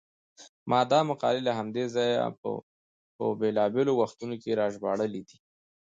[0.69, 2.19] ما دا مقالې له همدې ځایه
[3.17, 5.37] په بېلابېلو وختونو کې راژباړلې دي.